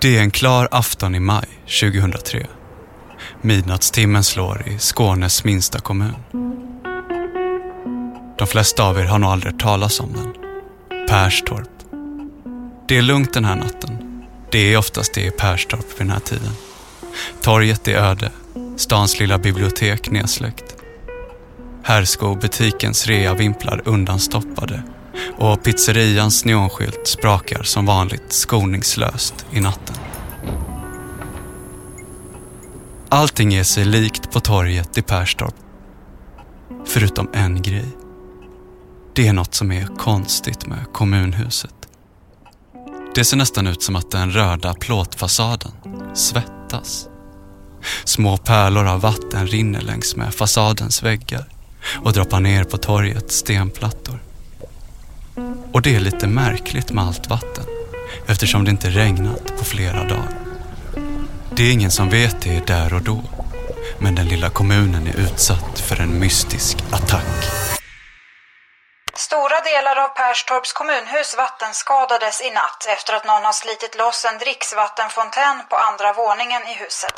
Det 0.00 0.16
är 0.16 0.20
en 0.20 0.30
klar 0.30 0.68
afton 0.70 1.14
i 1.14 1.20
maj 1.20 1.48
2003. 1.80 2.46
Midnattstimmen 3.42 4.24
slår 4.24 4.68
i 4.68 4.78
Skånes 4.78 5.44
minsta 5.44 5.78
kommun. 5.78 6.14
De 8.38 8.46
flesta 8.46 8.84
av 8.84 8.98
er 8.98 9.04
har 9.04 9.18
nog 9.18 9.30
aldrig 9.30 9.52
hört 9.52 9.62
talas 9.62 10.00
om 10.00 10.12
den. 10.12 10.34
Perstorp. 11.08 11.68
Det 12.88 12.96
är 12.96 13.02
lugnt 13.02 13.34
den 13.34 13.44
här 13.44 13.56
natten. 13.56 14.22
Det 14.50 14.72
är 14.72 14.78
oftast 14.78 15.14
det 15.14 15.26
i 15.26 15.30
Perstorp 15.30 15.84
vid 15.92 15.98
den 15.98 16.10
här 16.10 16.20
tiden. 16.20 16.52
Torget 17.40 17.88
är 17.88 17.94
öde. 17.96 18.30
Stans 18.76 19.20
lilla 19.20 19.38
bibliotek 19.38 20.10
nedsläckt. 20.10 20.76
Herrskobutikens 21.82 23.06
reavimplar 23.06 23.82
undanstoppade 23.84 24.82
och 25.38 25.62
pizzerians 25.62 26.44
neonskylt 26.44 27.06
sprakar 27.06 27.62
som 27.62 27.86
vanligt 27.86 28.32
skoningslöst 28.32 29.46
i 29.52 29.60
natten. 29.60 29.96
Allting 33.08 33.54
är 33.54 33.64
sig 33.64 33.84
likt 33.84 34.30
på 34.30 34.40
torget 34.40 34.98
i 34.98 35.02
Perstorp. 35.02 35.54
Förutom 36.86 37.30
en 37.32 37.62
grej. 37.62 37.96
Det 39.14 39.28
är 39.28 39.32
något 39.32 39.54
som 39.54 39.72
är 39.72 39.86
konstigt 39.98 40.66
med 40.66 40.92
kommunhuset. 40.92 41.74
Det 43.14 43.24
ser 43.24 43.36
nästan 43.36 43.66
ut 43.66 43.82
som 43.82 43.96
att 43.96 44.10
den 44.10 44.30
röda 44.30 44.74
plåtfasaden 44.74 45.72
svettas. 46.14 47.08
Små 48.04 48.36
pärlor 48.36 48.86
av 48.86 49.00
vatten 49.00 49.46
rinner 49.46 49.80
längs 49.80 50.16
med 50.16 50.34
fasadens 50.34 51.02
väggar 51.02 51.48
och 52.04 52.12
droppar 52.12 52.40
ner 52.40 52.64
på 52.64 52.76
torgets 52.76 53.36
stenplattor. 53.36 54.25
Och 55.76 55.82
det 55.82 55.96
är 55.96 56.00
lite 56.00 56.26
märkligt 56.26 56.90
med 56.90 57.04
allt 57.04 57.26
vatten 57.26 57.64
eftersom 58.26 58.64
det 58.64 58.70
inte 58.70 58.88
regnat 58.88 59.56
på 59.58 59.64
flera 59.64 60.04
dagar. 60.04 60.38
Det 61.56 61.62
är 61.62 61.72
ingen 61.72 61.90
som 61.90 62.10
vet 62.10 62.40
det 62.40 62.66
där 62.66 62.94
och 62.94 63.02
då. 63.02 63.22
Men 63.98 64.14
den 64.14 64.26
lilla 64.28 64.50
kommunen 64.50 65.06
är 65.06 65.20
utsatt 65.20 65.78
för 65.78 66.00
en 66.00 66.18
mystisk 66.18 66.76
attack. 66.90 67.36
Stora 69.14 69.60
delar 69.70 69.96
av 70.04 70.08
Perstorps 70.08 70.72
kommunhus 70.72 71.34
vattenskadades 71.36 72.40
i 72.40 72.50
natt 72.50 72.86
efter 72.96 73.12
att 73.14 73.26
någon 73.26 73.44
har 73.44 73.52
slitit 73.52 73.98
loss 73.98 74.26
en 74.32 74.38
dricksvattenfontän 74.38 75.56
på 75.70 75.76
andra 75.88 76.12
våningen 76.12 76.62
i 76.72 76.74
huset. 76.82 77.16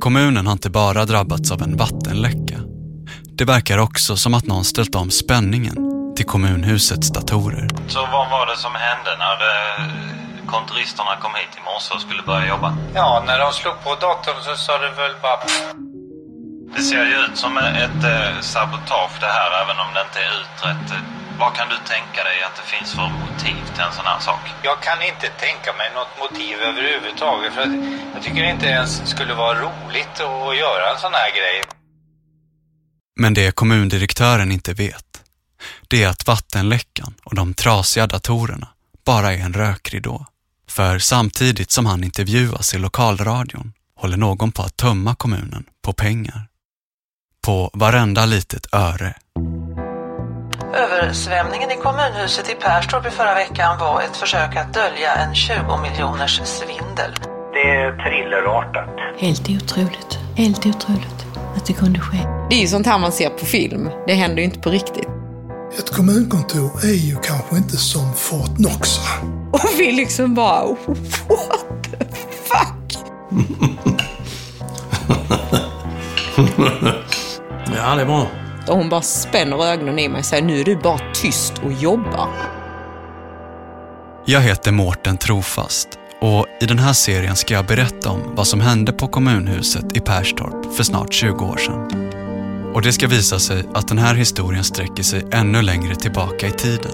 Kommunen 0.00 0.46
har 0.46 0.52
inte 0.52 0.70
bara 0.70 1.04
drabbats 1.04 1.50
av 1.50 1.62
en 1.62 1.76
vattenläcka. 1.76 2.58
Det 3.38 3.44
verkar 3.44 3.78
också 3.78 4.16
som 4.16 4.34
att 4.34 4.46
någon 4.46 4.64
ställt 4.64 4.94
om 4.94 5.10
spänningen 5.10 5.85
till 6.16 6.26
kommunhusets 6.26 7.08
datorer. 7.10 7.68
Så 7.88 8.00
vad 8.00 8.30
var 8.30 8.46
det 8.46 8.56
som 8.56 8.74
hände 8.74 9.10
när 9.24 9.36
eh, 9.52 9.80
kontoristerna 10.46 11.16
kom 11.22 11.34
hit 11.40 11.52
i 11.58 11.60
morse 11.70 11.94
och 11.94 12.00
skulle 12.06 12.22
börja 12.22 12.46
jobba? 12.54 12.70
Ja, 12.94 13.24
när 13.26 13.38
de 13.38 13.52
slog 13.52 13.76
på 13.84 13.90
datorn 14.06 14.40
så 14.46 14.56
sa 14.56 14.78
det 14.78 14.92
väl 15.02 15.14
bara... 15.22 15.38
Det 16.74 16.82
ser 16.82 17.04
ju 17.12 17.16
ut 17.24 17.36
som 17.44 17.52
ett 17.58 18.02
eh, 18.14 18.40
sabotage 18.40 19.16
det 19.20 19.32
här, 19.38 19.50
även 19.62 19.78
om 19.84 19.88
det 19.94 20.02
inte 20.08 20.20
är 20.26 20.32
utrett. 20.42 20.88
Vad 21.38 21.54
kan 21.58 21.68
du 21.68 21.78
tänka 21.94 22.20
dig 22.28 22.38
att 22.46 22.56
det 22.60 22.66
finns 22.74 22.90
för 22.94 23.08
motiv 23.24 23.62
till 23.74 23.84
en 23.88 23.92
sån 23.92 24.06
här 24.12 24.20
sak? 24.28 24.42
Jag 24.62 24.78
kan 24.86 24.98
inte 25.10 25.26
tänka 25.44 25.70
mig 25.80 25.88
något 25.98 26.12
motiv 26.24 26.56
överhuvudtaget. 26.70 27.52
För 27.56 27.66
jag 28.14 28.22
tycker 28.22 28.42
det 28.42 28.50
inte 28.50 28.66
ens 28.66 29.10
skulle 29.12 29.34
vara 29.34 29.54
roligt 29.64 30.16
att 30.20 30.56
göra 30.64 30.84
en 30.92 30.98
sån 31.04 31.14
här 31.14 31.30
grej. 31.38 31.56
Men 33.20 33.34
det 33.34 33.54
kommundirektören 33.54 34.52
inte 34.52 34.72
vet, 34.72 35.22
det 35.88 36.02
är 36.02 36.08
att 36.08 36.26
vattenläckan 36.26 37.14
och 37.24 37.34
de 37.34 37.54
trasiga 37.54 38.06
datorerna 38.06 38.68
bara 39.04 39.32
är 39.32 39.38
en 39.38 39.52
rökridå. 39.52 40.26
För 40.68 40.98
samtidigt 40.98 41.70
som 41.70 41.86
han 41.86 42.04
intervjuas 42.04 42.74
i 42.74 42.78
lokalradion 42.78 43.72
håller 43.96 44.16
någon 44.16 44.52
på 44.52 44.62
att 44.62 44.76
tömma 44.76 45.14
kommunen 45.14 45.64
på 45.82 45.92
pengar. 45.92 46.46
På 47.40 47.70
varenda 47.72 48.26
litet 48.26 48.74
öre. 48.74 49.14
Översvämningen 50.74 51.70
i 51.70 51.76
kommunhuset 51.76 52.50
i 52.50 52.54
Perstorp 52.54 53.06
i 53.06 53.10
förra 53.10 53.34
veckan 53.34 53.78
var 53.78 54.02
ett 54.02 54.16
försök 54.16 54.56
att 54.56 54.74
dölja 54.74 55.14
en 55.14 55.34
20 55.34 55.54
miljoners 55.82 56.40
svindel. 56.44 57.12
Det 57.52 57.70
är 57.70 57.98
thrillerartat. 58.04 59.20
Helt 59.20 59.48
otroligt. 59.48 60.18
Helt 60.36 60.66
otroligt 60.66 61.26
att 61.56 61.66
det 61.66 61.72
kunde 61.72 62.00
ske. 62.00 62.18
Det 62.50 62.56
är 62.56 62.60
ju 62.60 62.66
sånt 62.66 62.86
här 62.86 62.98
man 62.98 63.12
ser 63.12 63.30
på 63.30 63.44
film. 63.44 63.90
Det 64.06 64.14
händer 64.14 64.38
ju 64.38 64.44
inte 64.44 64.58
på 64.58 64.70
riktigt. 64.70 65.15
Ett 65.78 65.90
kommunkontor 65.90 66.84
är 66.84 66.94
ju 66.94 67.16
kanske 67.16 67.56
inte 67.56 67.76
som 67.76 68.14
Fort 68.14 68.56
Knox. 68.56 68.98
Och 69.52 69.60
vi 69.78 69.92
liksom 69.92 70.34
bara, 70.34 70.66
what 70.66 70.78
the 71.82 72.06
fuck? 72.44 72.98
ja, 77.76 77.94
det 77.94 78.02
är 78.02 78.06
bra. 78.06 78.26
Och 78.68 78.76
hon 78.76 78.88
bara 78.88 79.02
spänner 79.02 79.64
ögonen 79.64 79.98
i 79.98 80.08
mig 80.08 80.18
och 80.18 80.24
säger, 80.24 80.42
nu 80.42 80.60
är 80.60 80.64
du 80.64 80.76
bara 80.76 81.00
tyst 81.14 81.52
och 81.64 81.72
jobbar. 81.72 82.28
Jag 84.24 84.40
heter 84.40 84.72
Mårten 84.72 85.16
Trofast 85.16 85.88
och 86.20 86.46
i 86.60 86.66
den 86.66 86.78
här 86.78 86.92
serien 86.92 87.36
ska 87.36 87.54
jag 87.54 87.66
berätta 87.66 88.10
om 88.10 88.20
vad 88.34 88.46
som 88.46 88.60
hände 88.60 88.92
på 88.92 89.08
kommunhuset 89.08 89.96
i 89.96 90.00
Perstorp 90.00 90.76
för 90.76 90.84
snart 90.84 91.12
20 91.12 91.44
år 91.44 91.56
sedan. 91.56 92.15
Och 92.76 92.82
det 92.82 92.92
ska 92.92 93.08
visa 93.08 93.38
sig 93.38 93.64
att 93.74 93.88
den 93.88 93.98
här 93.98 94.14
historien 94.14 94.64
sträcker 94.64 95.02
sig 95.02 95.26
ännu 95.32 95.62
längre 95.62 95.94
tillbaka 95.94 96.48
i 96.48 96.50
tiden. 96.50 96.92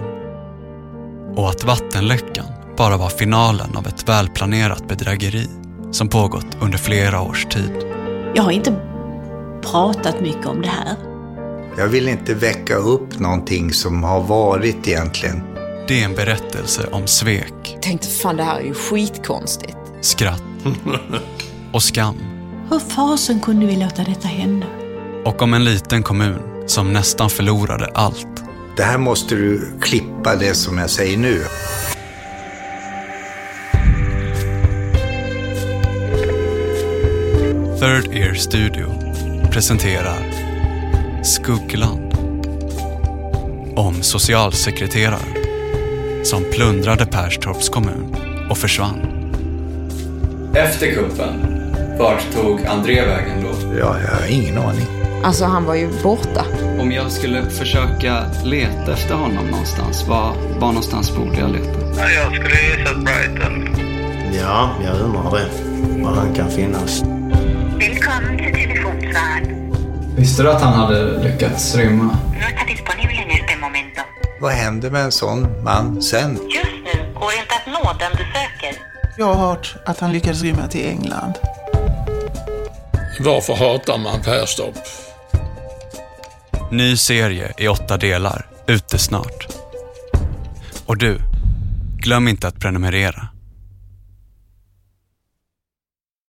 Och 1.37 1.50
att 1.50 1.65
vattenläckan 1.65 2.47
bara 2.76 2.97
var 2.97 3.09
finalen 3.09 3.76
av 3.76 3.87
ett 3.87 4.09
välplanerat 4.09 4.88
bedrägeri 4.88 5.47
som 5.91 6.09
pågått 6.09 6.47
under 6.60 6.78
flera 6.78 7.20
års 7.20 7.44
tid. 7.44 7.72
Jag 8.34 8.43
har 8.43 8.50
inte 8.50 8.76
pratat 9.62 10.20
mycket 10.20 10.47
om 10.47 10.62
det 10.62 10.69
här. 10.69 10.97
Jag 11.78 11.88
vill 11.88 12.09
inte 12.09 12.34
väcka 12.34 12.75
upp 12.75 13.19
någonting 13.19 13.72
som 13.72 14.04
har 14.04 14.22
varit 14.22 14.88
egentligen. 14.88 15.43
Det 15.88 16.00
är 16.00 16.04
en 16.04 16.14
berättelse 16.14 16.88
om 16.93 17.06
svek. 17.06 17.78
Tänkte 17.81 18.09
fan 18.09 18.37
det 18.37 18.44
här 18.44 18.60
är 18.60 18.64
ju 18.64 18.75
skitkonstigt. 18.75 19.76
Skratt. 20.00 20.43
Och 21.72 21.82
skam. 21.82 22.16
Hur 22.70 22.78
fasen 22.78 23.41
kunde 23.41 23.66
vi 23.66 23.76
låta 23.76 24.04
detta 24.04 24.28
hända? 24.28 24.66
Och 25.25 25.43
om 25.43 25.55
en 25.55 25.65
liten 25.65 26.03
kommun 26.03 26.38
som 26.66 26.93
nästan 26.93 27.31
förlorade 27.31 27.87
allt. 27.94 28.27
Det 28.77 28.83
här 28.83 28.99
måste 28.99 29.34
du 29.34 29.72
klippa 29.81 30.37
det 30.37 30.55
som 30.55 30.78
jag 30.78 30.91
säger 30.91 31.16
nu. 31.16 31.43
Third 37.81 38.15
Ear 38.15 38.34
Studio 38.34 38.87
presenterar 39.53 40.32
Skuggland. 41.25 42.12
Om 43.77 44.03
socialsekreteraren 44.03 45.37
som 46.25 46.44
plundrade 46.53 47.06
Perstorps 47.06 47.69
kommun 47.69 48.16
och 48.50 48.59
försvann. 48.59 49.00
Efter 50.55 50.94
kuppen, 50.94 51.65
vart 51.99 52.32
tog 52.32 52.66
André 52.66 53.05
vägen 53.06 53.43
då? 53.43 53.78
Ja, 53.78 53.97
jag 54.00 54.21
har 54.21 54.27
ingen 54.28 54.59
aning. 54.59 55.02
Alltså 55.25 55.44
han 55.44 55.65
var 55.65 55.75
ju 55.75 56.03
borta. 56.03 56.44
Om 56.81 56.93
jag 56.93 57.12
skulle 57.12 57.50
försöka 57.50 58.25
leta 58.44 58.93
efter 58.93 59.15
honom 59.15 59.47
någonstans, 59.47 60.06
var, 60.09 60.34
var 60.59 60.69
någonstans 60.69 61.16
borde 61.16 61.38
jag 61.38 61.50
leta? 61.50 61.81
Ja, 61.97 62.10
jag 62.10 62.34
skulle 62.34 62.55
gissa 62.62 62.94
Brighton. 62.94 63.77
Ja, 64.41 64.71
jag 64.84 65.00
undrar 65.00 65.31
det. 65.38 65.49
Var 66.03 66.12
han 66.15 66.34
kan 66.34 66.50
finnas. 66.50 67.03
Välkommen 67.03 68.38
till 68.38 68.55
telefonsvararen. 68.55 69.75
Visste 70.16 70.43
du 70.43 70.50
att 70.50 70.62
han 70.62 70.72
hade 70.75 71.22
lyckats 71.22 71.75
rymma? 71.77 72.19
Vad 74.41 74.53
händer 74.53 74.91
med 74.91 75.05
en 75.05 75.12
sån 75.12 75.62
man 75.65 76.03
sen? 76.03 76.31
Just 76.32 76.65
nu 76.84 77.12
går 77.14 77.31
det 77.31 77.38
inte 77.43 77.55
att 77.55 77.67
nå 77.85 77.93
den 77.99 78.11
du 78.12 78.25
söker. 78.25 78.82
Jag 79.19 79.26
har 79.26 79.49
hört 79.49 79.75
att 79.87 80.00
han 80.00 80.12
lyckades 80.12 80.43
rymma 80.43 80.69
till 80.69 80.87
England. 80.88 81.35
Varför 83.20 83.55
hatar 83.55 83.99
man 83.99 84.20
Perstorp? 84.23 84.75
Ny 86.73 86.97
serie 86.97 87.53
i 87.59 87.69
åtta 87.69 87.97
delar, 87.97 88.47
ute 88.67 88.99
snart. 88.99 89.47
Och 90.87 90.97
du, 90.97 91.19
glöm 91.99 92.29
inte 92.29 92.49
att 92.49 92.59
prenumerera. 92.59 93.29